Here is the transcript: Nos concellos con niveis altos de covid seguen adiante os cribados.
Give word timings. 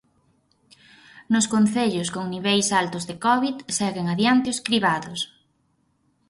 Nos 1.33 1.49
concellos 1.53 2.09
con 2.15 2.25
niveis 2.33 2.67
altos 2.81 3.03
de 3.09 3.15
covid 3.25 3.55
seguen 3.77 4.05
adiante 4.13 4.47
os 4.53 4.63
cribados. 4.67 5.19